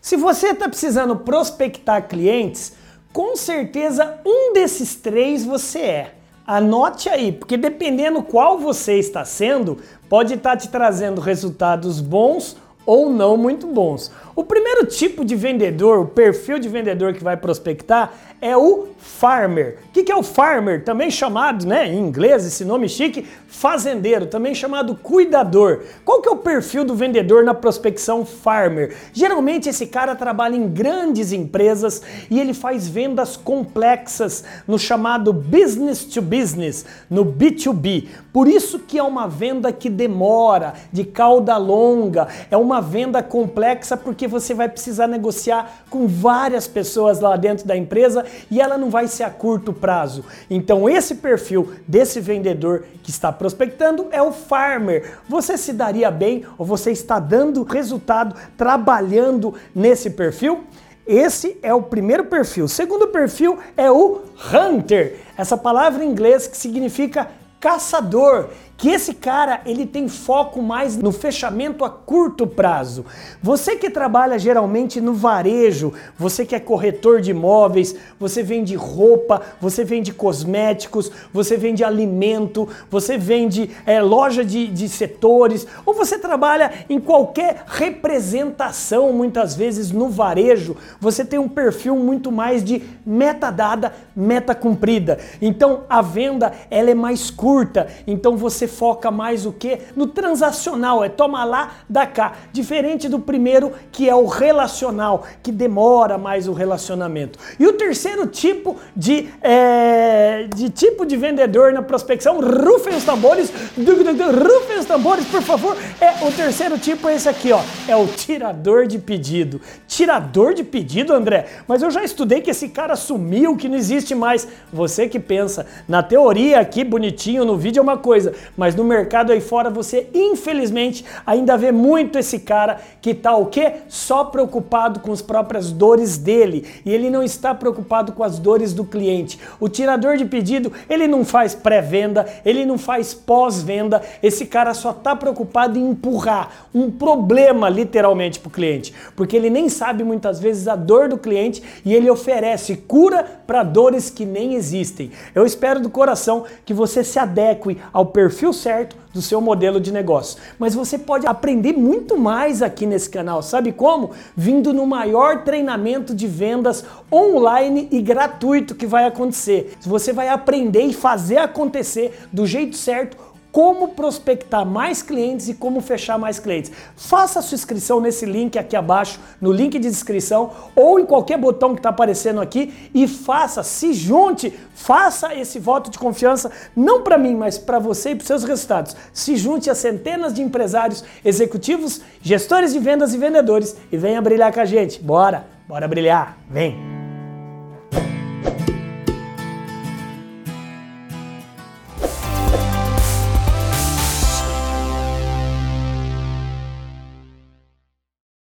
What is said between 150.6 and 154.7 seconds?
a dor do cliente e ele oferece cura para dores que nem